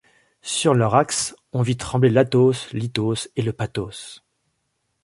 Sur 0.41 0.73
leur 0.73 0.95
axe, 0.95 1.35
On 1.53 1.61
vit 1.61 1.77
trembler 1.77 2.09
l’athos, 2.09 2.53
l’ithos 2.73 3.29
et 3.35 3.43
le 3.43 3.53
pathos. 3.53 4.23